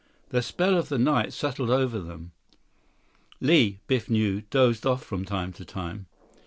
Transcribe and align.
The 0.29 0.41
spell 0.41 0.79
of 0.79 0.89
the 0.89 0.97
night 0.97 1.31
settled 1.31 1.69
over 1.69 1.99
them. 1.99 2.31
Li, 3.39 3.81
Biff 3.85 4.09
knew, 4.09 4.41
dozed 4.49 4.83
off 4.87 5.03
from 5.05 5.25
time 5.25 5.53
to 5.53 5.63
time. 5.63 6.07